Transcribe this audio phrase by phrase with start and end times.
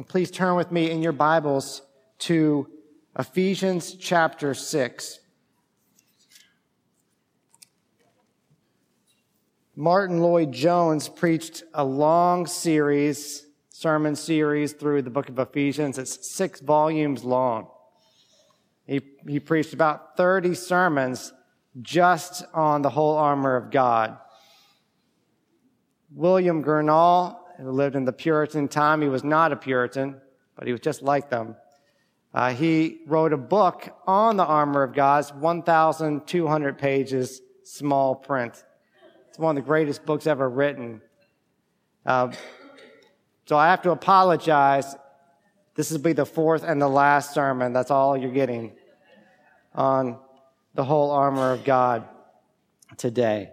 [0.00, 1.82] please turn with me in your Bibles
[2.20, 2.66] to
[3.18, 5.18] Ephesians chapter 6.
[9.76, 15.98] Martyn Lloyd-Jones preached a long series, sermon series through the book of Ephesians.
[15.98, 17.68] It's six volumes long.
[18.86, 21.34] He, he preached about 30 sermons
[21.82, 24.16] just on the whole armor of God.
[26.14, 30.20] William Gurnall, who lived in the Puritan time, he was not a Puritan,
[30.56, 31.56] but he was just like them.
[32.34, 38.64] Uh, he wrote a book on the armor of God, 1,200 pages, small print.
[39.28, 41.00] It's one of the greatest books ever written.
[42.04, 42.32] Uh,
[43.46, 44.96] so I have to apologize.
[45.74, 47.72] This will be the fourth and the last sermon.
[47.72, 48.72] That's all you're getting
[49.74, 50.18] on
[50.74, 52.08] the whole armor of God
[52.96, 53.50] today.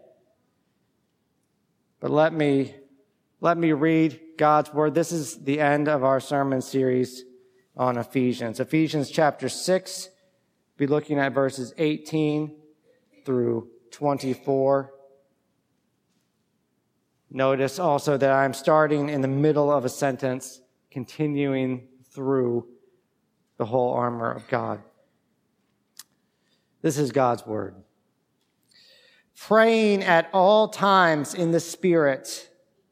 [1.99, 2.75] But let me,
[3.41, 4.93] let me read God's word.
[4.93, 7.23] This is the end of our sermon series
[7.77, 8.59] on Ephesians.
[8.59, 10.09] Ephesians chapter 6,
[10.77, 12.53] be looking at verses 18
[13.25, 14.91] through 24.
[17.31, 20.59] Notice also that I'm starting in the middle of a sentence,
[20.91, 22.67] continuing through
[23.57, 24.81] the whole armor of God.
[26.81, 27.75] This is God's word.
[29.37, 32.48] Praying at all times in the Spirit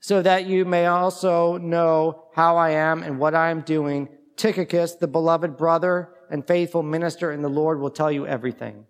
[0.00, 4.08] so that you may also know how I am and what I am doing.
[4.36, 8.86] Tychicus, the beloved brother and faithful minister in the Lord, will tell you everything.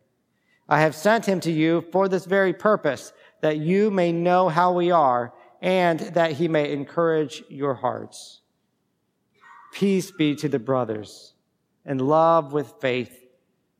[0.69, 4.73] I have sent him to you for this very purpose, that you may know how
[4.73, 5.33] we are
[5.63, 8.43] and that he may encourage your hearts.
[9.73, 11.35] Peace be to the brothers
[11.85, 13.25] and love with faith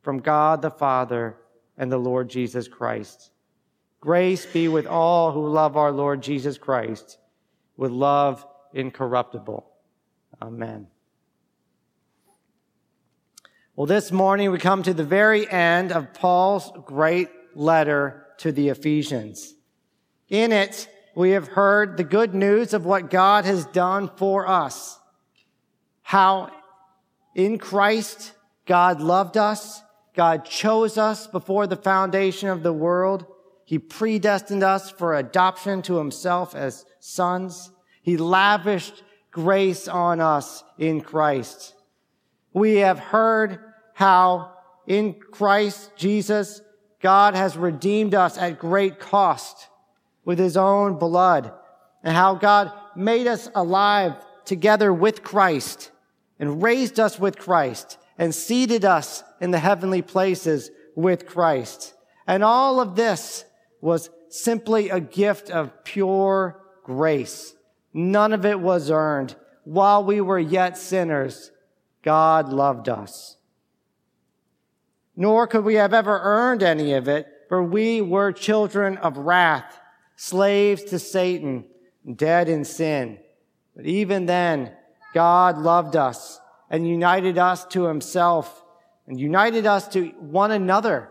[0.01, 1.37] from God the Father
[1.77, 3.31] and the Lord Jesus Christ.
[3.99, 7.17] Grace be with all who love our Lord Jesus Christ
[7.75, 9.65] with love incorruptible.
[10.41, 10.87] Amen.
[13.75, 18.69] Well, this morning we come to the very end of Paul's great letter to the
[18.69, 19.53] Ephesians.
[20.29, 24.99] In it, we have heard the good news of what God has done for us.
[26.01, 26.51] How
[27.35, 28.33] in Christ
[28.65, 29.81] God loved us
[30.19, 33.25] God chose us before the foundation of the world.
[33.69, 37.69] He predestined us for adoption to himself as sons.
[38.01, 41.75] He lavished grace on us in Christ.
[42.51, 43.59] We have heard
[43.93, 44.53] how
[44.87, 46.63] in Christ Jesus,
[46.99, 49.67] God has redeemed us at great cost
[50.25, 51.53] with his own blood
[52.01, 54.15] and how God made us alive
[54.45, 55.91] together with Christ
[56.39, 61.93] and raised us with Christ and seated us in the heavenly places with Christ.
[62.25, 63.45] And all of this
[63.81, 67.53] was simply a gift of pure grace.
[67.93, 69.35] None of it was earned.
[69.63, 71.51] While we were yet sinners,
[72.03, 73.37] God loved us.
[75.15, 79.79] Nor could we have ever earned any of it, for we were children of wrath,
[80.15, 81.65] slaves to Satan,
[82.15, 83.19] dead in sin.
[83.75, 84.71] But even then,
[85.13, 86.39] God loved us
[86.69, 88.63] and united us to himself
[89.07, 91.09] and united us to one another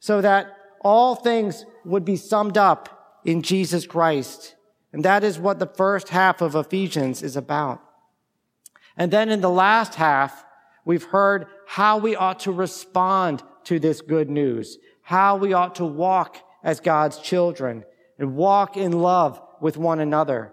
[0.00, 4.54] so that all things would be summed up in Jesus Christ.
[4.92, 7.80] And that is what the first half of Ephesians is about.
[8.96, 10.44] And then in the last half,
[10.84, 15.84] we've heard how we ought to respond to this good news, how we ought to
[15.84, 17.84] walk as God's children
[18.18, 20.52] and walk in love with one another,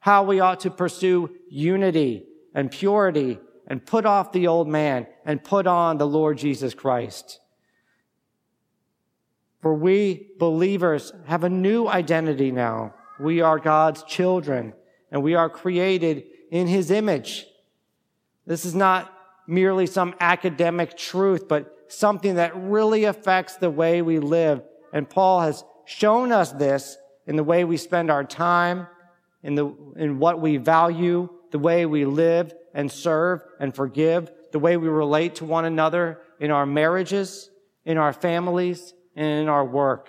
[0.00, 2.24] how we ought to pursue unity
[2.54, 7.40] and purity and put off the old man and put on the Lord Jesus Christ.
[9.64, 12.92] For we believers have a new identity now.
[13.18, 14.74] We are God's children
[15.10, 17.46] and we are created in his image.
[18.46, 19.10] This is not
[19.46, 24.60] merely some academic truth, but something that really affects the way we live.
[24.92, 28.86] And Paul has shown us this in the way we spend our time,
[29.42, 34.58] in the, in what we value, the way we live, and serve and forgive, the
[34.58, 37.48] way we relate to one another in our marriages,
[37.86, 40.08] in our families, and in our work.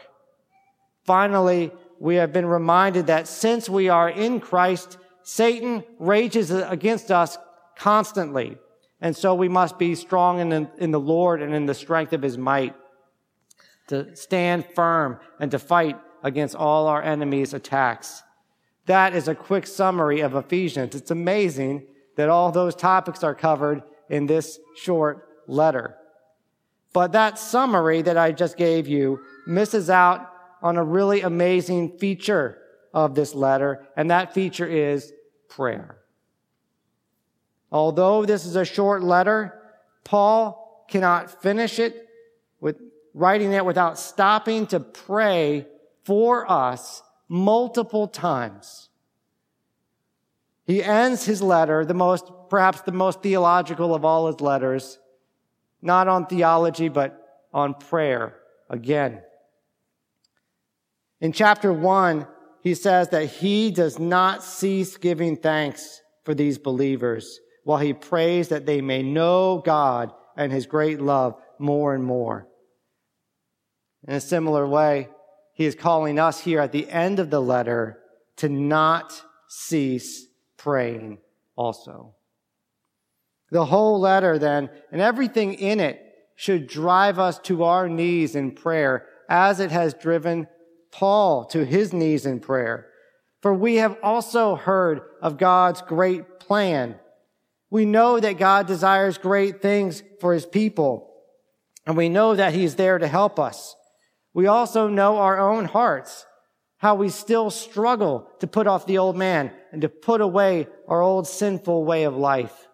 [1.05, 7.37] Finally, we have been reminded that since we are in Christ, Satan rages against us
[7.77, 8.57] constantly.
[9.01, 12.13] And so we must be strong in the, in the Lord and in the strength
[12.13, 12.75] of his might
[13.87, 18.23] to stand firm and to fight against all our enemies' attacks.
[18.87, 20.95] That is a quick summary of Ephesians.
[20.95, 21.85] It's amazing
[22.17, 25.97] that all those topics are covered in this short letter.
[26.95, 30.31] But that summary that I just gave you misses out
[30.61, 32.57] on a really amazing feature
[32.93, 35.11] of this letter, and that feature is
[35.49, 35.97] prayer.
[37.69, 39.61] Although this is a short letter,
[40.05, 42.07] Paul cannot finish it
[42.61, 42.79] with
[43.13, 45.67] writing it without stopping to pray
[46.05, 48.87] for us multiple times.
[50.65, 54.97] He ends his letter, the most, perhaps the most theological of all his letters,
[55.85, 58.35] not on theology, but on prayer
[58.69, 59.21] again.
[61.21, 62.27] In chapter one,
[62.61, 68.49] he says that he does not cease giving thanks for these believers while he prays
[68.49, 72.47] that they may know God and his great love more and more.
[74.07, 75.09] In a similar way,
[75.53, 77.99] he is calling us here at the end of the letter
[78.37, 79.13] to not
[79.47, 80.27] cease
[80.57, 81.19] praying
[81.55, 82.14] also.
[83.55, 86.01] The whole letter then and everything in it
[86.35, 90.47] should drive us to our knees in prayer as it has driven
[90.91, 92.87] Paul to his knees in prayer.
[93.41, 96.99] For we have also heard of God's great plan.
[97.69, 101.13] We know that God desires great things for his people,
[101.85, 103.73] and we know that he's there to help us.
[104.33, 106.25] We also know our own hearts,
[106.79, 111.01] how we still struggle to put off the old man and to put away our
[111.01, 112.67] old sinful way of life.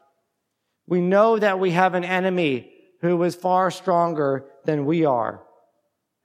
[0.91, 5.41] We know that we have an enemy who is far stronger than we are.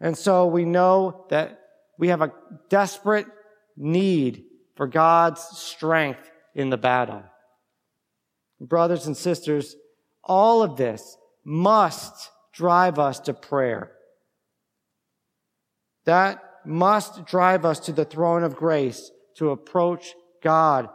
[0.01, 1.61] And so we know that
[2.01, 2.33] we have a
[2.69, 3.29] desperate
[3.77, 4.43] need
[4.75, 7.23] for God's strength in the battle.
[8.61, 9.77] Brothers and sisters,
[10.25, 13.93] all of this must drive us to prayer.
[16.07, 20.89] That must drive us to the throne of grace to approach God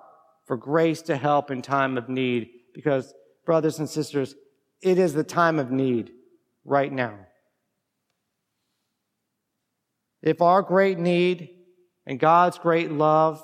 [0.45, 2.49] for grace to help in time of need.
[2.75, 3.13] Because,
[3.51, 4.33] brothers and sisters,
[4.81, 6.09] it is the time of need
[6.63, 7.19] right now.
[10.21, 11.49] If our great need
[12.05, 13.43] and God's great love,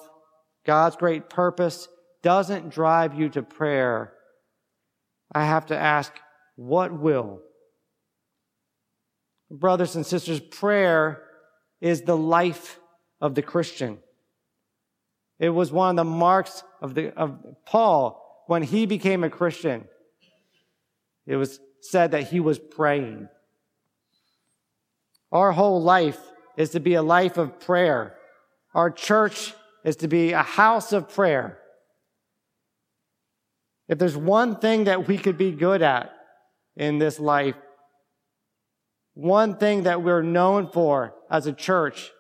[0.66, 1.90] God's great purpose
[2.24, 4.14] doesn't drive you to prayer,
[5.36, 6.14] I have to ask,
[6.56, 7.42] what will?
[9.52, 11.22] Brothers and sisters, prayer
[11.82, 12.80] is the life
[13.20, 13.98] of the Christian.
[15.38, 19.90] It was one of the marks of, the, of Paul when he became a Christian.
[21.28, 23.28] It was said that he was praying.
[25.32, 26.20] Our whole life
[26.56, 28.16] is to be a life of prayer.
[28.74, 29.54] Our church
[29.84, 31.60] is to be a house of prayer.
[33.88, 36.12] If there's one thing that we could be good at
[36.76, 37.56] in this life,
[39.14, 42.12] one thing that we're known for as a church,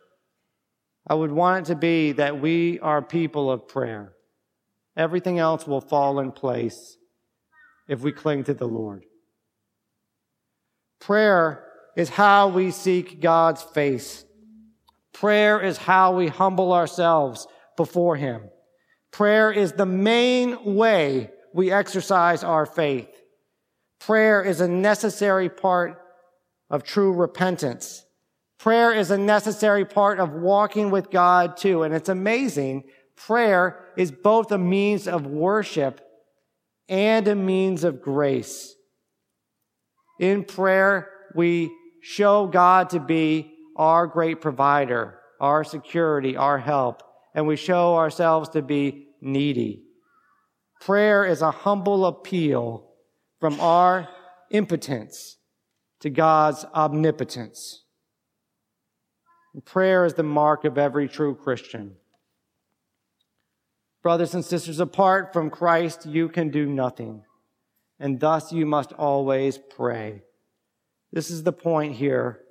[1.05, 4.13] I would want it to be that we are people of prayer.
[4.95, 6.97] Everything else will fall in place
[7.87, 9.05] if we cling to the Lord.
[10.99, 11.63] Prayer
[11.95, 14.25] is how we seek God's face.
[15.13, 18.49] Prayer is how we humble ourselves before Him.
[19.11, 23.09] Prayer is the main way we exercise our faith.
[23.99, 25.99] Prayer is a necessary part
[26.69, 28.03] of true repentance.
[28.59, 31.83] Prayer is a necessary part of walking with God too.
[31.83, 32.83] And it's amazing.
[33.15, 36.01] Prayer is both a means of worship
[36.89, 38.75] and a means of grace.
[40.19, 47.03] In prayer, we show God to be our great provider, our security, our help,
[47.35, 49.83] and we show ourselves to be needy.
[50.81, 52.89] Prayer is a humble appeal
[53.39, 54.07] from our
[54.51, 55.37] impotence
[55.99, 57.83] to God's omnipotence.
[59.65, 61.95] Prayer is the mark of every true Christian.
[64.03, 67.23] Brothers and sisters, apart from Christ, you can do nothing,
[67.99, 70.21] and thus you must always pray.
[71.11, 72.41] This is the point here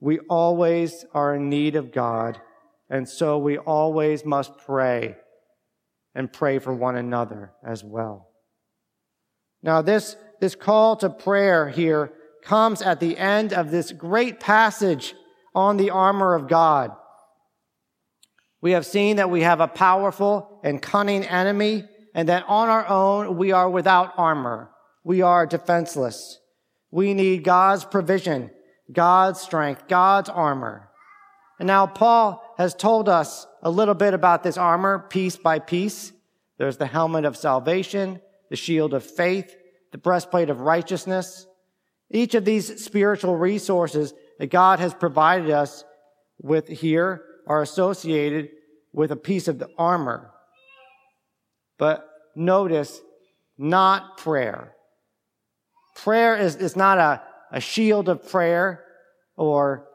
[0.00, 2.40] we always are in need of God,
[2.88, 5.16] and so we always must pray
[6.14, 8.28] and pray for one another as well.
[9.62, 12.12] Now, this, this call to prayer here
[12.42, 15.14] comes at the end of this great passage
[15.54, 16.92] on the armor of God.
[18.60, 21.84] We have seen that we have a powerful and cunning enemy,
[22.14, 24.70] and that on our own we are without armor.
[25.04, 26.38] We are defenseless.
[26.90, 28.50] We need God's provision
[28.90, 30.88] God's strength, God's armor.
[31.58, 36.12] And now Paul has told us a little bit about this armor piece by piece.
[36.56, 39.54] There's the helmet of salvation, the shield of faith,
[39.92, 41.46] the breastplate of righteousness.
[42.10, 45.84] Each of these spiritual resources that God has provided us
[46.40, 48.50] with here are associated
[48.92, 50.30] with a piece of the armor.
[51.78, 53.00] But notice,
[53.56, 54.74] not prayer.
[55.96, 58.84] Prayer is, is not a, a shield of prayer
[59.36, 59.88] or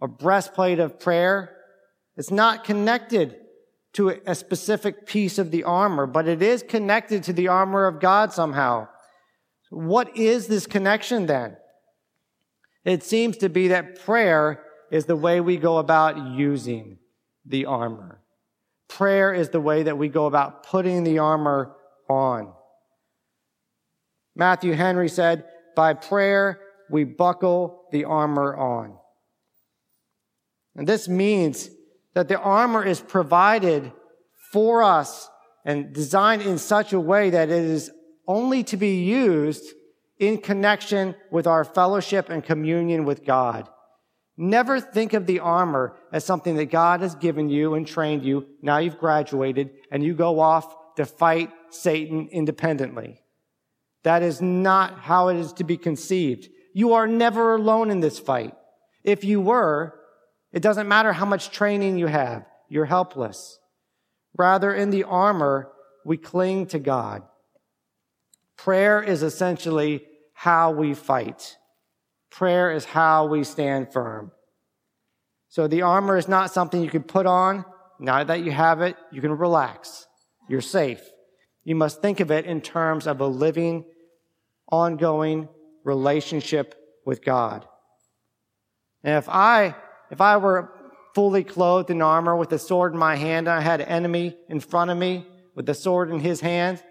[0.00, 1.56] a breastplate of prayer.
[2.16, 3.36] It's not connected
[3.94, 8.00] to a specific piece of the armor, but it is connected to the armor of
[8.00, 8.88] God somehow.
[9.70, 11.56] What is this connection then?
[12.84, 16.98] It seems to be that prayer is the way we go about using
[17.44, 18.20] the armor.
[18.88, 21.74] Prayer is the way that we go about putting the armor
[22.08, 22.52] on.
[24.34, 28.96] Matthew Henry said, by prayer, we buckle the armor on.
[30.76, 31.70] And this means
[32.14, 33.92] that the armor is provided
[34.52, 35.28] for us
[35.64, 37.90] and designed in such a way that it is
[38.28, 39.64] only to be used
[40.18, 43.68] in connection with our fellowship and communion with God.
[44.36, 48.46] Never think of the armor as something that God has given you and trained you.
[48.60, 53.22] Now you've graduated and you go off to fight Satan independently.
[54.02, 56.48] That is not how it is to be conceived.
[56.74, 58.54] You are never alone in this fight.
[59.02, 59.98] If you were,
[60.52, 62.44] it doesn't matter how much training you have.
[62.68, 63.58] You're helpless.
[64.36, 65.72] Rather, in the armor,
[66.04, 67.22] we cling to God.
[68.56, 71.56] Prayer is essentially how we fight.
[72.30, 74.32] Prayer is how we stand firm.
[75.48, 77.64] So the armor is not something you can put on.
[77.98, 80.06] Now that you have it, you can relax.
[80.48, 81.00] You're safe.
[81.64, 83.84] You must think of it in terms of a living,
[84.70, 85.48] ongoing
[85.84, 87.66] relationship with God.
[89.02, 89.74] And if I,
[90.10, 90.70] if I were
[91.14, 94.36] fully clothed in armor with a sword in my hand and I had an enemy
[94.48, 96.82] in front of me with the sword in his hand,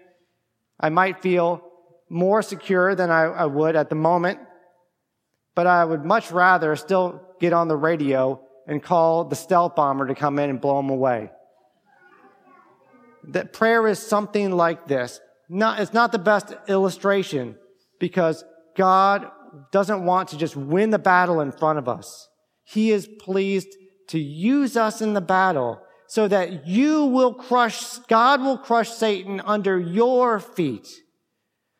[0.80, 1.62] I might feel
[2.08, 4.40] more secure than I, I would at the moment,
[5.56, 10.06] but I would much rather still get on the radio and call the stealth bomber
[10.06, 11.30] to come in and blow him away.
[13.28, 15.18] That prayer is something like this.
[15.48, 17.56] Not, it's not the best illustration
[17.98, 18.44] because
[18.76, 19.30] God
[19.72, 22.28] doesn't want to just win the battle in front of us.
[22.64, 23.68] He is pleased
[24.08, 29.40] to use us in the battle so that you will crush, God will crush Satan
[29.40, 30.86] under your feet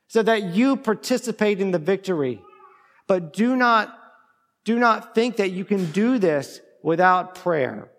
[0.09, 2.41] so that you participate in the victory.
[3.07, 3.97] But do not,
[4.65, 7.91] do not think that you can do this without prayer.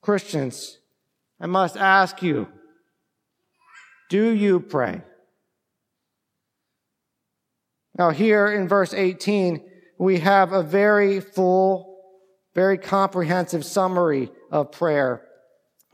[0.00, 0.78] Christians,
[1.40, 2.48] I must ask you,
[4.10, 5.02] do you pray?
[7.96, 9.62] Now here in verse 18,
[9.98, 11.98] we have a very full,
[12.54, 15.22] very comprehensive summary of prayer.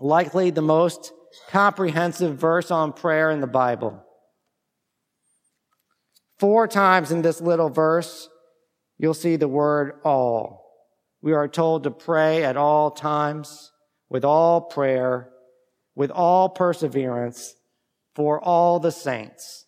[0.00, 1.12] Likely the most
[1.50, 4.03] comprehensive verse on prayer in the Bible.
[6.38, 8.28] Four times in this little verse,
[8.97, 10.64] you'll see the word all.
[11.21, 13.73] We are told to pray at all times,
[14.09, 15.30] with all prayer,
[15.95, 17.54] with all perseverance,
[18.14, 19.66] for all the saints.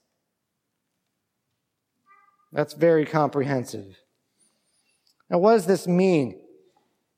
[2.53, 3.97] That's very comprehensive.
[5.29, 6.41] Now, what does this mean?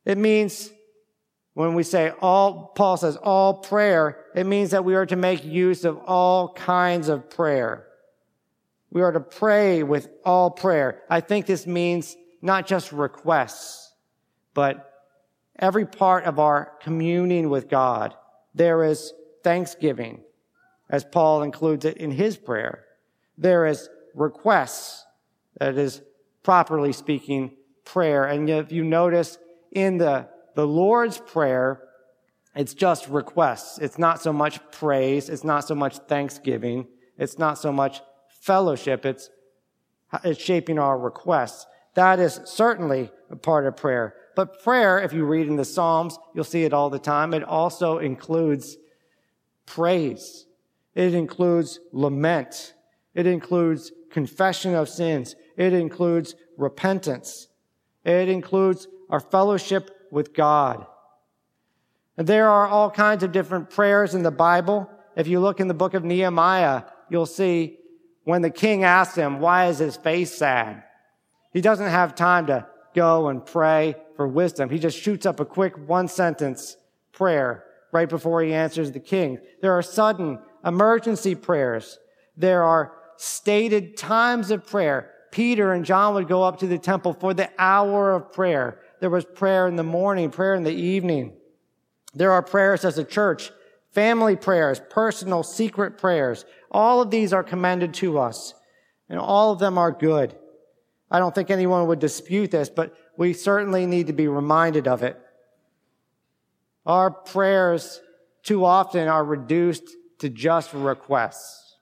[0.05, 0.71] It means
[1.55, 5.45] when we say all, Paul says all prayer, it means that we are to make
[5.45, 7.87] use of all kinds of prayer.
[8.93, 11.01] We are to pray with all prayer.
[11.09, 13.95] I think this means not just requests,
[14.53, 14.93] but
[15.59, 18.15] every part of our communing with God.
[18.55, 20.21] There is thanksgiving,
[20.91, 22.85] as Paul includes it in his prayer.
[23.39, 25.07] There is requests,
[25.59, 26.03] that is,
[26.43, 27.57] properly speaking,
[27.87, 28.25] prayer.
[28.25, 29.39] And if you notice
[29.71, 31.83] in the the Lord's Prayer,
[32.55, 33.79] it's just requests.
[33.79, 35.31] It's not so much praise.
[35.31, 36.89] It's not so much thanksgiving.
[37.17, 38.03] It's not so much
[38.43, 39.07] fellowship.
[39.07, 39.31] It's,
[40.25, 41.65] it's shaping our requests.
[41.95, 44.15] That is certainly a part of prayer.
[44.35, 47.35] But prayer, if you read in the Psalms, you'll see it all the time.
[47.35, 48.77] It also includes
[49.65, 50.47] praise.
[50.95, 52.75] It includes lament.
[53.15, 55.37] It includes confession of sins.
[55.57, 57.49] It includes repentance.
[58.05, 60.87] It includes our fellowship with God.
[62.17, 64.91] And there are all kinds of different prayers in the Bible.
[65.15, 67.79] If you look in the book of Nehemiah, you'll see
[68.25, 70.83] when the king asks him, why is his face sad?
[71.53, 74.71] He doesn't have time to go and pray for wisdom.
[74.71, 76.77] He just shoots up a quick one sentence
[77.13, 79.39] prayer right before he answers the king.
[79.61, 81.99] There are sudden emergency prayers.
[82.37, 85.11] There are stated times of prayer.
[85.31, 88.81] Peter and John would go up to the temple for the hour of prayer.
[89.01, 91.35] There was prayer in the morning, prayer in the evening.
[92.15, 93.51] There are prayers as a church
[93.93, 96.45] family prayers, personal secret prayers.
[96.71, 98.55] All of these are commended to us
[99.09, 100.35] and all of them are good.
[101.11, 105.03] I don't think anyone would dispute this, but we certainly need to be reminded of
[105.03, 105.21] it.
[106.87, 108.01] Our prayers
[108.43, 109.85] too often are reduced
[110.21, 111.77] to just requests.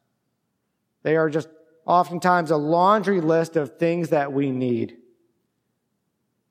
[1.05, 1.49] They are just
[1.87, 4.97] oftentimes a laundry list of things that we need.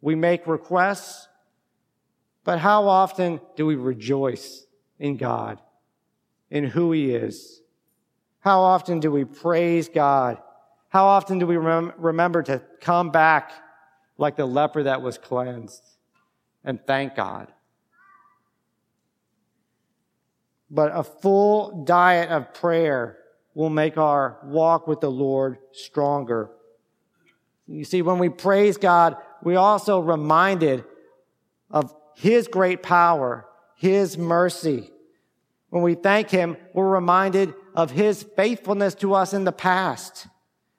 [0.01, 1.27] We make requests,
[2.45, 4.65] but how often do we rejoice
[5.00, 5.60] in God,
[6.50, 7.62] in who He is?
[8.41, 10.38] How often do we praise God?
[10.89, 13.51] How often do we rem- remember to come back
[14.18, 15.84] like the leper that was cleansed
[16.63, 17.51] and thank God?
[20.72, 23.18] But a full diet of prayer
[23.53, 26.51] will make our walk with the Lord stronger.
[27.68, 30.86] You see, when we praise God, we also reminded
[31.70, 33.46] of His great power,
[33.79, 34.91] His mercy.
[35.69, 40.27] When we thank Him, we're reminded of His faithfulness to us in the past.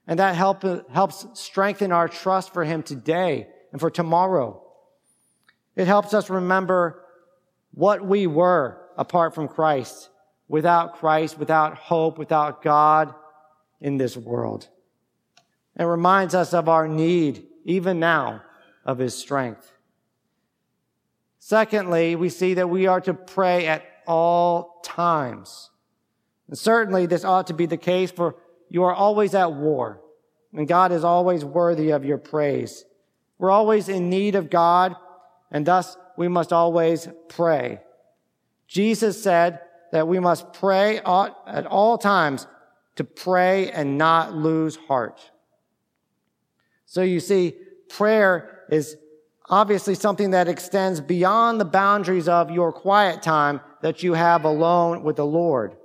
[0.07, 4.63] And that help, helps strengthen our trust for Him today and for tomorrow.
[5.77, 7.03] It helps us remember
[7.73, 10.11] what we were apart from Christ,
[10.47, 13.15] without Christ, without hope, without God
[13.81, 14.69] in this world.
[15.79, 18.43] It reminds us of our need, even now,
[18.85, 19.73] of His strength.
[21.41, 25.71] Secondly, we see that we are to pray at all times.
[26.49, 28.37] And certainly this ought to be the case for
[28.69, 30.01] you are always at war
[30.53, 32.85] and God is always worthy of your praise.
[33.39, 34.95] We're always in need of God
[35.51, 37.81] and thus we must always pray.
[38.69, 39.61] Jesus said
[39.93, 42.47] that we must pray at all times
[42.97, 45.21] to pray and not lose heart.
[46.85, 47.55] So you see,
[47.89, 48.97] prayer is
[49.51, 55.03] obviously something that extends beyond the boundaries of your quiet time that you have alone
[55.03, 55.77] with the Lord.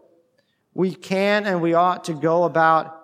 [0.76, 3.02] We can and we ought to go about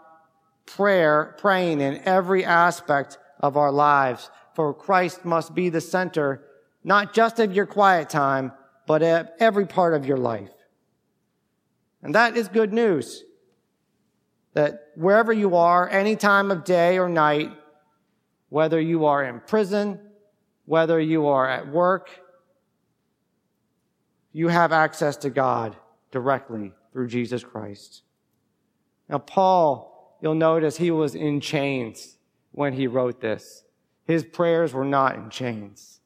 [0.68, 6.44] prayer, praying in every aspect of our lives, for Christ must be the center,
[6.84, 8.52] not just of your quiet time,
[8.86, 10.52] but at every part of your life.
[12.04, 13.24] And that is good news.
[14.54, 17.52] That wherever you are, any time of day or night,
[18.50, 20.00] whether you are in prison,
[20.66, 22.10] whether you are at work,
[24.32, 25.76] you have access to God
[26.12, 28.04] directly through Jesus Christ.
[29.10, 32.18] Now, Paul, you'll notice he was in chains
[32.52, 33.64] when he wrote this.
[34.06, 36.00] His prayers were not in chains.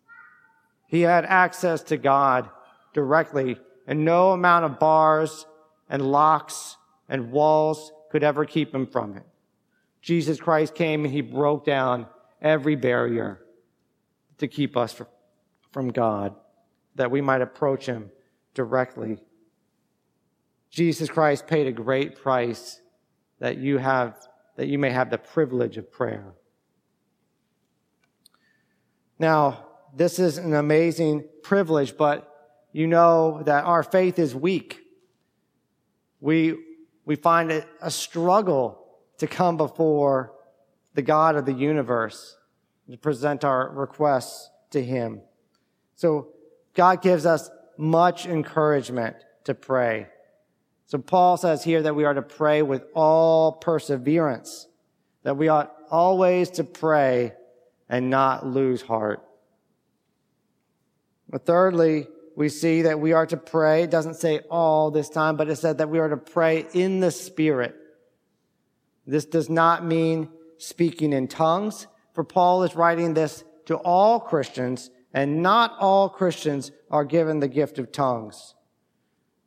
[0.87, 2.49] He had access to God
[2.93, 5.45] directly, and no amount of bars
[5.89, 6.77] and locks
[7.09, 9.23] and walls could ever keep him from it.
[10.01, 12.07] Jesus Christ came and he broke down
[12.41, 13.44] every barrier
[14.37, 15.01] to keep us
[15.71, 16.35] from God,
[16.95, 18.11] that we might approach him
[18.53, 19.17] directly.
[20.69, 22.81] Jesus Christ paid a great price
[23.39, 24.15] that you have,
[24.55, 26.33] that you may have the privilege of prayer.
[29.19, 32.29] Now, this is an amazing privilege, but
[32.73, 34.81] you know that our faith is weak.
[36.19, 36.57] We,
[37.05, 38.85] we find it a struggle
[39.19, 40.33] to come before
[40.93, 42.35] the God of the universe
[42.89, 45.21] to present our requests to Him.
[45.95, 46.29] So
[46.73, 50.07] God gives us much encouragement to pray.
[50.87, 54.67] So Paul says here that we are to pray with all perseverance,
[55.23, 57.33] that we ought always to pray
[57.89, 59.23] and not lose heart.
[61.29, 63.83] But thirdly, we see that we are to pray.
[63.83, 66.99] It doesn't say all this time, but it said that we are to pray in
[66.99, 67.75] the Spirit.
[69.07, 74.89] This does not mean speaking in tongues, for Paul is writing this to all Christians,
[75.13, 78.55] and not all Christians are given the gift of tongues.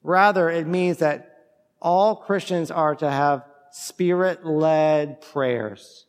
[0.03, 1.37] Rather, it means that
[1.81, 6.07] all Christians are to have spirit-led prayers.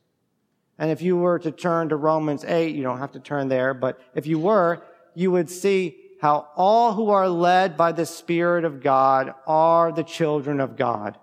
[0.78, 3.74] And if you were to turn to Romans 8, you don't have to turn there,
[3.74, 8.66] but if you were, you would see how all who are led by the Spirit
[8.66, 11.18] of God are the children of God.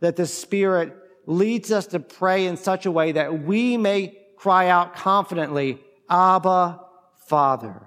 [0.00, 0.94] That the Spirit
[1.26, 6.80] leads us to pray in such a way that we may cry out confidently, Abba,
[7.26, 7.86] Father.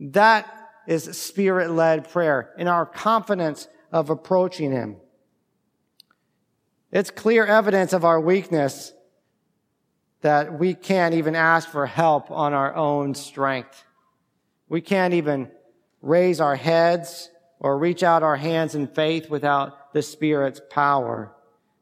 [0.00, 0.52] That
[0.88, 4.96] is spirit led prayer in our confidence of approaching Him.
[6.90, 8.92] It's clear evidence of our weakness
[10.22, 13.84] that we can't even ask for help on our own strength.
[14.68, 15.48] We can't even
[16.00, 21.32] raise our heads or reach out our hands in faith without the Spirit's power.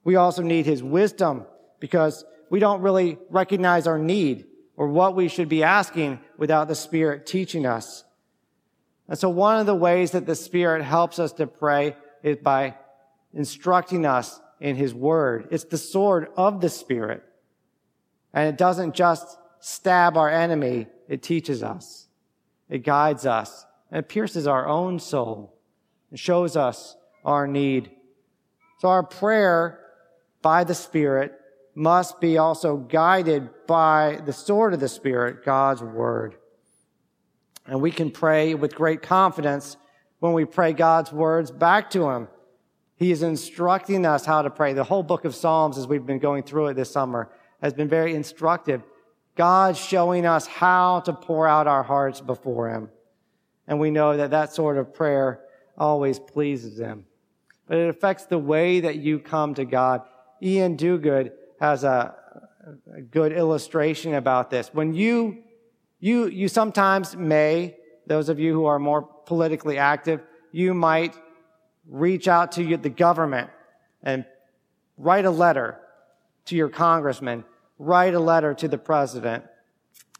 [0.04, 1.46] We also need His wisdom
[1.78, 6.74] because we don't really recognize our need or what we should be asking without the
[6.74, 8.04] Spirit teaching us.
[9.08, 12.74] And so one of the ways that the Spirit helps us to pray is by
[13.32, 15.48] instructing us in His Word.
[15.50, 17.22] It's the sword of the Spirit.
[18.32, 22.08] And it doesn't just stab our enemy, it teaches us.
[22.68, 23.66] It guides us.
[23.90, 25.56] And it pierces our own soul.
[26.12, 27.90] It shows us our need.
[28.78, 29.80] So our prayer
[30.42, 31.39] by the Spirit
[31.74, 36.36] must be also guided by the sword of the Spirit, God's Word.
[37.66, 39.76] And we can pray with great confidence
[40.18, 42.28] when we pray God's words back to Him.
[42.96, 44.72] He is instructing us how to pray.
[44.72, 47.30] The whole book of Psalms, as we've been going through it this summer,
[47.62, 48.82] has been very instructive.
[49.36, 52.90] God showing us how to pour out our hearts before Him.
[53.66, 55.40] And we know that that sort of prayer
[55.78, 57.06] always pleases Him.
[57.66, 60.02] But it affects the way that you come to God.
[60.42, 61.30] Iain Duguid
[61.60, 62.14] has a,
[62.96, 64.70] a good illustration about this.
[64.72, 65.44] When you,
[66.00, 71.14] you, you sometimes may, those of you who are more politically active, you might
[71.86, 73.50] reach out to the government
[74.02, 74.24] and
[74.96, 75.78] write a letter
[76.46, 77.44] to your congressman,
[77.78, 79.44] write a letter to the president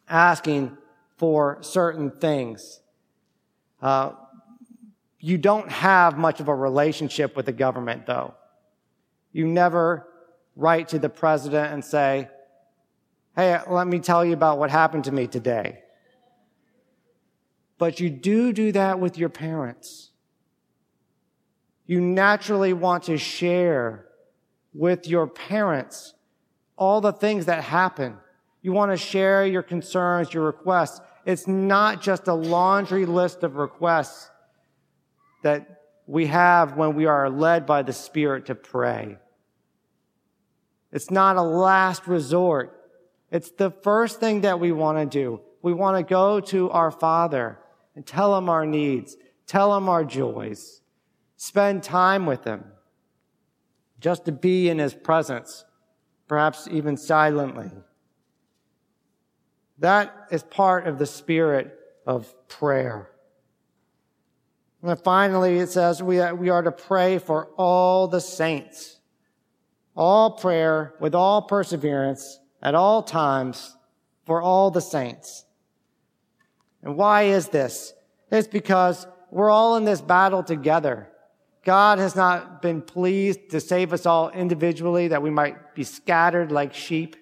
[0.08, 0.76] asking
[1.16, 2.80] for certain things.
[3.80, 4.12] Uh,
[5.18, 8.34] you don't have much of a relationship with the government, though.
[9.32, 10.09] You never
[10.60, 12.28] write to the president and say,
[13.34, 15.78] Hey, let me tell you about what happened to me today.
[17.78, 20.10] But you do do that with your parents.
[21.86, 24.06] You naturally want to share
[24.74, 26.12] with your parents
[26.76, 28.18] all the things that happen.
[28.60, 31.00] You want to share your concerns, your requests.
[31.24, 34.30] It's not just a laundry list of requests
[35.42, 39.16] that we have when we are led by the Spirit to pray.
[40.92, 42.76] It's not a last resort.
[43.30, 45.40] It's the first thing that we want to do.
[45.62, 47.58] We want to go to our Father
[47.94, 50.80] and tell him our needs, tell him our joys,
[51.36, 52.64] spend time with him,
[54.00, 55.64] just to be in his presence,
[56.26, 57.70] perhaps even silently.
[59.78, 61.76] That is part of the spirit
[62.06, 63.10] of prayer.
[64.82, 68.99] And finally, it says we, we are to pray for all the saints
[69.96, 73.76] all prayer with all perseverance at all times
[74.26, 75.44] for all the saints.
[76.82, 77.92] And why is this?
[78.30, 81.08] It's because we're all in this battle together.
[81.64, 86.50] God has not been pleased to save us all individually that we might be scattered
[86.50, 87.16] like sheep,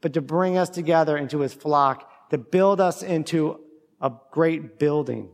[0.00, 3.60] but to bring us together into his flock, to build us into
[4.00, 5.30] a great building,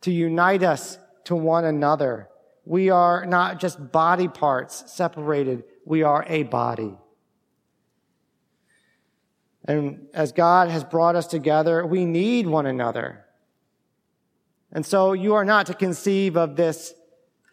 [0.00, 2.28] to unite us to one another,
[2.64, 5.64] we are not just body parts separated.
[5.84, 6.96] We are a body.
[9.64, 13.24] And as God has brought us together, we need one another.
[14.72, 16.94] And so you are not to conceive of this,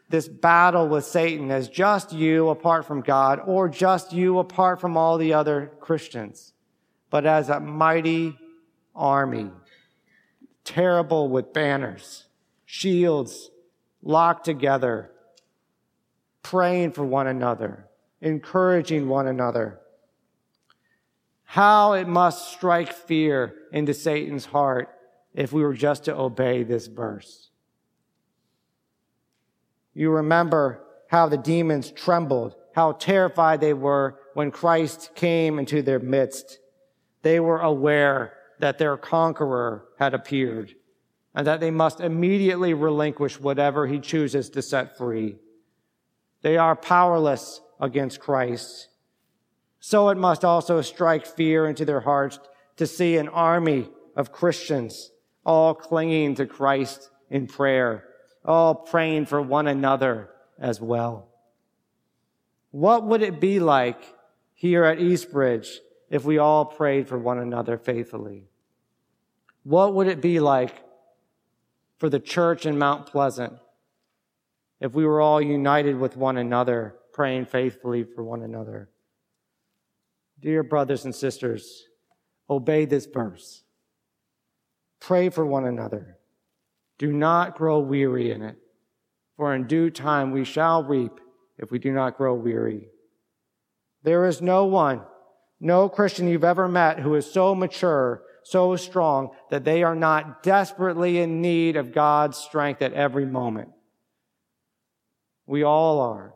[0.10, 4.96] this battle with Satan as just you apart from God or just you apart from
[4.96, 6.54] all the other Christians,
[7.10, 8.38] but as a mighty
[8.96, 9.52] army,
[10.64, 12.26] terrible with banners,
[12.66, 13.52] shields,
[14.02, 15.12] locked together,
[16.44, 17.88] praying for one another,
[18.22, 19.80] encouraging one another.
[21.44, 24.90] How it must strike fear into Satan's heart
[25.34, 27.50] if we were just to obey this verse.
[29.94, 36.00] You remember how the demons trembled, how terrified they were when Christ came into their
[36.00, 36.60] midst.
[37.24, 40.76] They were aware that their conqueror had appeared
[41.36, 45.38] and that they must immediately relinquish whatever he chooses to set free.
[46.42, 48.88] They are powerless against Christ.
[49.80, 52.40] So it must also strike fear into their hearts
[52.78, 55.12] to see an army of Christians
[55.46, 58.06] all clinging to Christ in prayer,
[58.44, 61.28] all praying for one another as well.
[62.72, 64.02] What would it be like
[64.54, 68.50] here at Eastbridge if we all prayed for one another faithfully?
[69.64, 70.84] What would it be like
[72.00, 73.54] for the church in Mount Pleasant
[74.80, 78.90] if we were all united with one another, praying faithfully for one another.
[80.40, 81.84] Dear brothers and sisters,
[82.50, 83.64] obey this verse.
[85.02, 86.18] Pray for one another.
[86.98, 88.58] Do not grow weary in it,
[89.36, 91.20] for in due time we shall reap
[91.58, 92.88] if we do not grow weary.
[94.04, 95.02] There is no one,
[95.60, 100.44] no Christian you've ever met who is so mature so strong that they are not
[100.44, 103.70] desperately in need of God's strength at every moment.
[105.46, 106.34] We all are.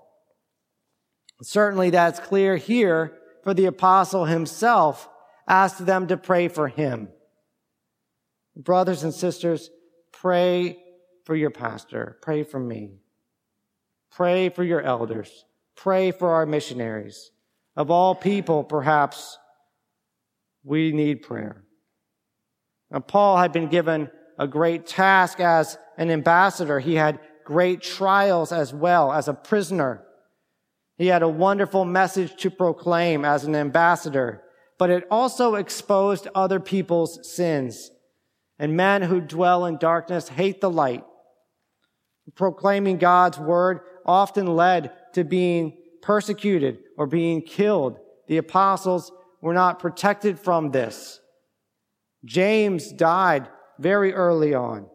[1.41, 5.09] Certainly that's clear here for the apostle himself
[5.47, 7.09] asked them to pray for him.
[8.55, 9.69] Brothers and sisters,
[10.11, 10.77] pray
[11.25, 12.17] for your pastor.
[12.21, 12.99] Pray for me.
[14.11, 15.45] Pray for your elders.
[15.75, 17.31] Pray for our missionaries.
[17.75, 19.37] Of all people, perhaps
[20.63, 21.62] we need prayer.
[22.93, 26.79] Now, Paul had been given a great task as an ambassador.
[26.79, 30.05] He had great trials as well as a prisoner.
[30.97, 34.43] He had a wonderful message to proclaim as an ambassador,
[34.77, 37.89] but it also exposed other people's sins.
[38.59, 41.03] And men who dwell in darkness hate the light.
[42.35, 47.97] Proclaiming God's word often led to being persecuted or being killed.
[48.27, 51.19] The apostles were not protected from this.
[52.25, 54.87] James died very early on.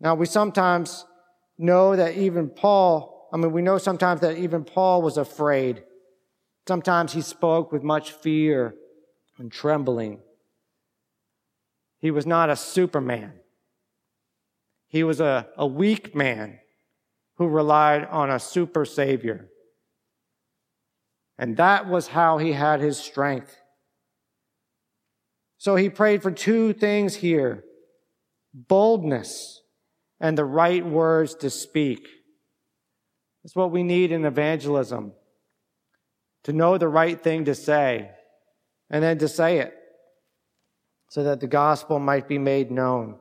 [0.00, 1.04] Now, we sometimes
[1.58, 5.84] know that even Paul, I mean, we know sometimes that even Paul was afraid.
[6.68, 8.74] Sometimes he spoke with much fear
[9.38, 10.20] and trembling.
[11.98, 13.32] He was not a superman.
[14.88, 16.58] He was a, a weak man
[17.36, 19.48] who relied on a super savior.
[21.38, 23.56] And that was how he had his strength.
[25.58, 27.64] So he prayed for two things here
[28.54, 29.62] boldness
[30.20, 32.08] and the right words to speak.
[33.42, 35.12] That's what we need in evangelism
[36.44, 38.10] to know the right thing to say
[38.88, 39.74] and then to say it
[41.08, 43.16] so that the gospel might be made known.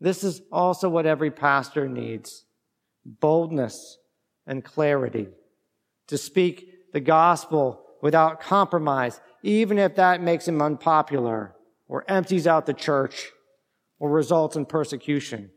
[0.00, 2.44] This is also what every pastor needs
[3.04, 3.98] boldness
[4.46, 5.28] and clarity
[6.06, 11.54] to speak the gospel without compromise, even if that makes him unpopular
[11.88, 13.30] or empties out the church
[13.98, 15.50] or results in persecution.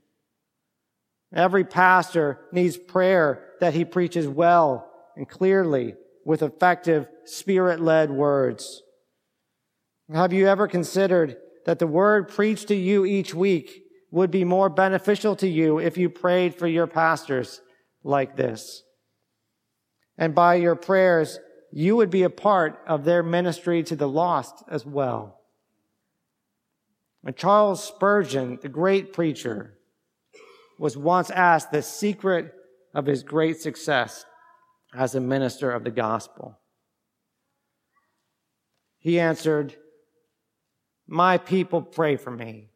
[1.34, 8.82] Every pastor needs prayer that he preaches well and clearly with effective spirit led words.
[10.14, 14.70] Have you ever considered that the word preached to you each week would be more
[14.70, 17.62] beneficial to you if you prayed for your pastors
[18.04, 18.84] like this?
[20.18, 21.40] And by your prayers,
[21.72, 25.40] you would be a part of their ministry to the lost as well.
[27.26, 29.78] And Charles Spurgeon, the great preacher,
[30.78, 32.54] was once asked the secret
[32.94, 34.26] of his great success
[34.94, 36.60] as a minister of the gospel.
[39.00, 39.76] He answered,
[41.08, 42.70] My people pray for me.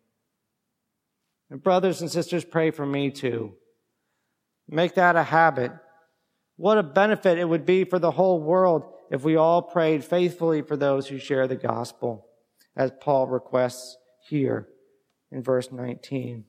[1.49, 3.53] And brothers and sisters, pray for me too.
[4.67, 5.71] Make that a habit.
[6.57, 10.63] What a benefit it would be for the whole world if we all prayed faithfully
[10.63, 12.27] for those who share the gospel,
[12.75, 13.95] as Paul requests
[14.27, 14.67] here
[15.31, 16.45] in verse 19.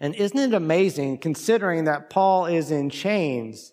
[0.00, 3.72] And isn't it amazing, considering that Paul is in chains,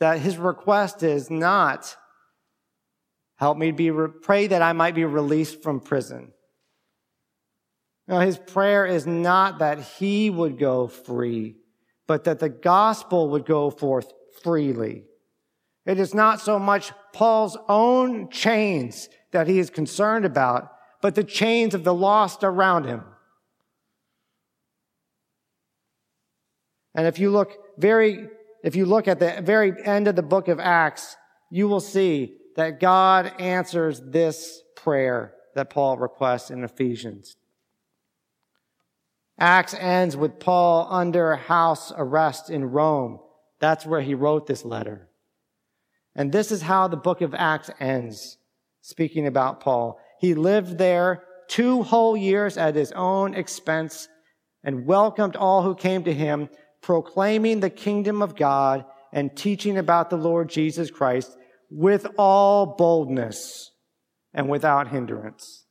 [0.00, 1.96] that his request is not,
[3.36, 3.90] help me be,
[4.22, 6.32] pray that I might be released from prison.
[8.08, 11.56] No, his prayer is not that he would go free,
[12.06, 15.04] but that the gospel would go forth freely.
[15.86, 20.70] It is not so much Paul's own chains that he is concerned about,
[21.02, 23.02] but the chains of the lost around him.
[26.94, 28.28] And if you look very,
[28.62, 31.16] if you look at the very end of the book of Acts,
[31.50, 37.36] you will see that God answers this prayer that Paul requests in Ephesians.
[39.38, 43.18] Acts ends with Paul under house arrest in Rome.
[43.60, 45.08] That's where he wrote this letter.
[46.14, 48.38] And this is how the book of Acts ends,
[48.80, 49.98] speaking about Paul.
[50.20, 54.08] He lived there two whole years at his own expense
[54.62, 56.48] and welcomed all who came to him
[56.80, 61.36] proclaiming the kingdom of God and teaching about the Lord Jesus Christ
[61.70, 63.70] with all boldness
[64.32, 65.64] and without hindrance.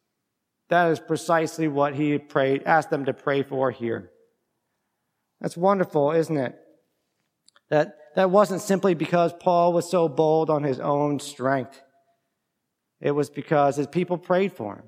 [0.69, 4.11] That is precisely what he prayed, asked them to pray for here.
[5.39, 6.57] That's wonderful, isn't it?
[7.73, 11.81] That, that wasn't simply because Paul was so bold on his own strength.
[13.01, 14.83] It was because his people prayed for him.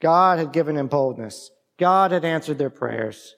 [0.00, 1.50] God had given him boldness.
[1.78, 3.34] God had answered their prayers.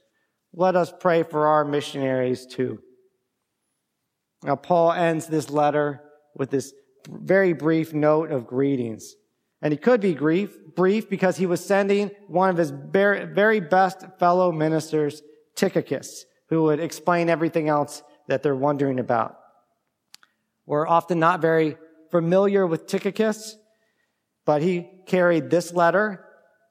[0.54, 2.78] Let us pray for our missionaries too.
[4.44, 6.02] Now, Paul ends this letter
[6.36, 6.72] with this
[7.08, 9.16] very brief note of greetings.
[9.60, 14.04] And he could be brief, brief because he was sending one of his very best
[14.20, 15.20] fellow ministers,
[15.56, 19.38] Tychicus, who would explain everything else that they're wondering about.
[20.66, 21.76] We're often not very
[22.10, 23.56] familiar with Tychicus,
[24.44, 26.24] but he carried this letter.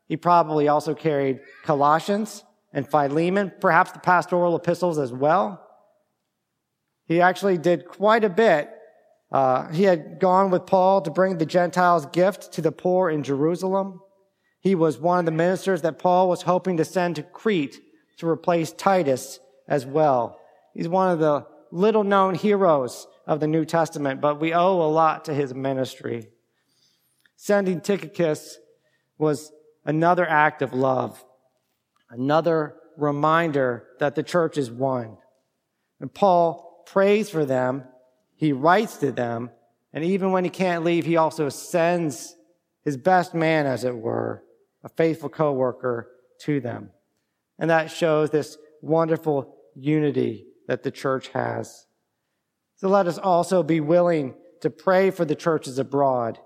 [0.07, 5.65] He probably also carried Colossians and Philemon, perhaps the pastoral epistles as well.
[7.05, 8.69] He actually did quite a bit.
[9.31, 13.23] Uh, he had gone with Paul to bring the Gentiles' gift to the poor in
[13.23, 14.01] Jerusalem.
[14.59, 17.79] He was one of the ministers that Paul was hoping to send to Crete
[18.17, 19.39] to replace Titus
[19.69, 20.37] as well.
[20.73, 24.89] He's one of the little known heroes of the New Testament, but we owe a
[24.89, 26.27] lot to his ministry.
[27.37, 28.57] Sending Tychicus
[29.17, 29.51] was
[29.85, 31.23] another act of love,
[32.09, 35.17] another reminder that the church is one.
[36.01, 37.83] And Paul prays for them.
[38.35, 39.51] He writes to them.
[39.93, 42.35] And even when he can't leave, he also sends
[42.83, 44.43] his best man, as it were,
[44.83, 46.09] a faithful coworker
[46.41, 46.89] to them.
[47.57, 51.87] And that shows this wonderful unity that the church has.
[52.75, 56.37] So let us also be willing to pray for the churches abroad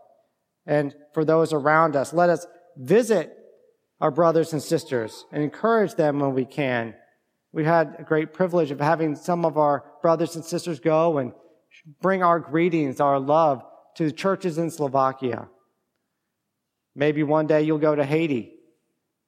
[0.66, 2.14] and for those around us.
[2.14, 3.38] Let us visit
[4.00, 6.96] our brothers and sisters and encourage them when we can.
[7.52, 11.34] We had a great privilege of having some of our brothers and sisters go and
[12.02, 13.64] bring our greetings, our love
[13.96, 15.48] to the churches in Slovakia.
[16.96, 18.54] Maybe one day you'll go to Haiti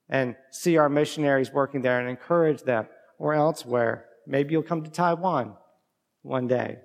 [0.09, 4.05] and see our missionaries working there and encourage them or elsewhere.
[4.27, 5.55] Maybe you'll come to Taiwan
[6.21, 6.79] one day.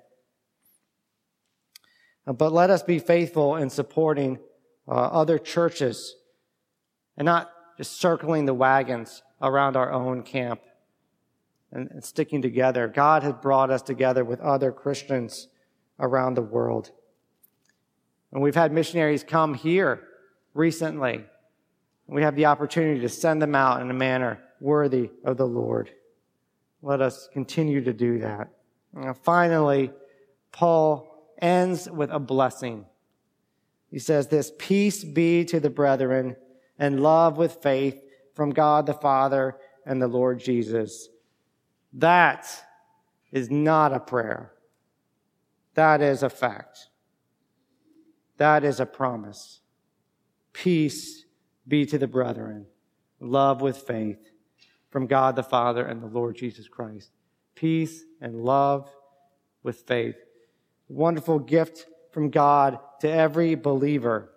[2.26, 4.38] Uh, but let us be faithful in supporting
[4.86, 6.14] uh, other churches
[7.16, 10.60] and not just circling the wagons around our own camp
[11.72, 12.88] and, and sticking together.
[12.88, 15.48] God has brought us together with other Christians
[15.98, 16.90] around the world.
[18.32, 20.02] And we've had missionaries come here
[20.54, 21.24] recently.
[22.06, 25.90] We have the opportunity to send them out in a manner worthy of the Lord.
[26.82, 28.48] Let us continue to do that.
[28.94, 29.92] And finally,
[30.52, 31.06] Paul
[31.40, 32.86] ends with a blessing.
[33.90, 36.36] He says this, peace be to the brethren
[36.78, 38.00] and love with faith
[38.34, 41.08] from God the Father and the Lord Jesus.
[41.92, 42.46] That
[43.32, 44.52] is not a prayer.
[45.74, 46.88] That is a fact.
[48.38, 49.60] That is a promise.
[50.52, 51.24] Peace
[51.66, 52.66] be to the brethren.
[53.20, 54.29] Love with faith
[54.90, 57.10] from God the Father and the Lord Jesus Christ.
[57.54, 58.90] Peace and love
[59.62, 60.16] with faith
[60.90, 64.30] wonderful gift from God to every believer.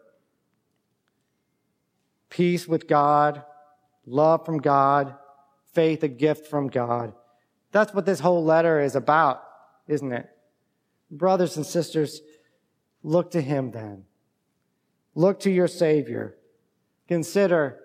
[2.29, 3.43] Peace with God,
[4.05, 5.15] love from God,
[5.73, 7.13] faith, a gift from God.
[7.71, 9.43] That's what this whole letter is about,
[9.87, 10.29] isn't it?
[11.09, 12.21] Brothers and sisters,
[13.01, 14.05] look to Him then.
[15.15, 16.35] Look to your Savior.
[17.07, 17.79] Consider,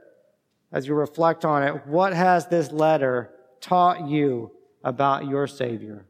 [0.72, 4.50] as you reflect on it, what has this letter taught you
[4.84, 6.06] about your Savior?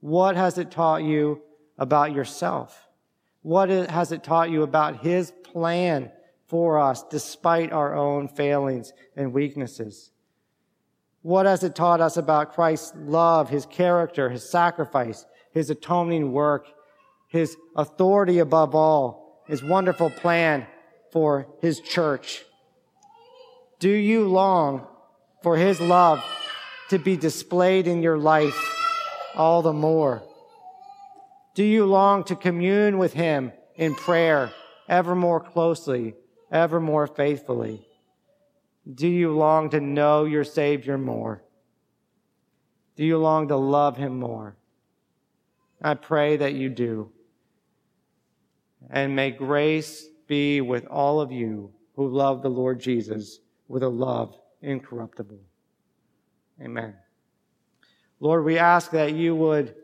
[0.00, 1.42] What has it taught you
[1.78, 2.88] about yourself?
[3.42, 6.10] What has it taught you about His plan
[6.46, 10.10] for us despite our own failings and weaknesses?
[11.22, 16.66] What has it taught us about Christ's love, His character, His sacrifice, His atoning work,
[17.28, 20.66] His authority above all, His wonderful plan
[21.12, 22.44] for His church?
[23.80, 24.86] Do you long
[25.42, 26.22] for His love
[26.90, 28.54] to be displayed in your life
[29.34, 30.22] all the more?
[31.54, 34.50] Do you long to commune with him in prayer
[34.88, 36.14] ever more closely,
[36.52, 37.86] ever more faithfully?
[38.92, 41.42] Do you long to know your Savior more?
[42.96, 44.56] Do you long to love him more?
[45.80, 47.12] I pray that you do.
[48.90, 53.88] And may grace be with all of you who love the Lord Jesus with a
[53.88, 55.38] love incorruptible.
[56.60, 56.96] Amen.
[58.18, 59.76] Lord, we ask that you would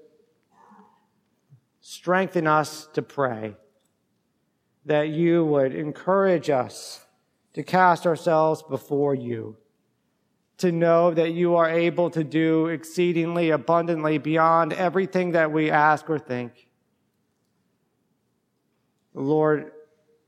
[1.80, 3.54] strengthen us to pray,
[4.86, 7.06] that you would encourage us
[7.52, 9.56] to cast ourselves before you,
[10.58, 16.10] to know that you are able to do exceedingly abundantly beyond everything that we ask
[16.10, 16.68] or think.
[19.14, 19.70] Lord,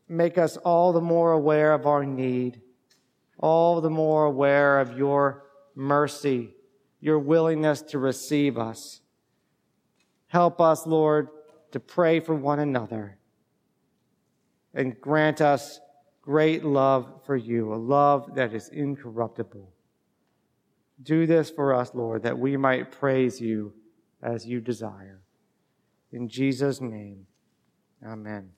[0.08, 2.62] make us all the more aware of our need,
[3.38, 6.54] all the more aware of your mercy,
[7.00, 9.00] your willingness to receive us.
[10.26, 11.28] Help us, Lord,
[11.72, 13.18] to pray for one another
[14.74, 15.80] and grant us
[16.22, 19.72] great love for you, a love that is incorruptible.
[21.02, 23.72] Do this for us, Lord, that we might praise you
[24.22, 25.22] as you desire.
[26.12, 27.26] In Jesus' name,
[28.04, 28.50] amen.